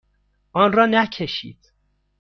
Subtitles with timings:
[0.53, 1.71] آن را نکشید.